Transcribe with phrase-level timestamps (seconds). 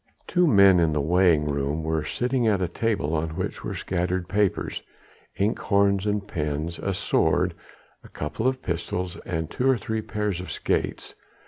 [0.25, 3.75] The two men in the weighing room were sitting at a table on which were
[3.75, 4.81] scattered papers,
[5.39, 7.53] inkhorns and pens, a sword,
[8.03, 11.13] a couple of pistols and two or three pairs of skates.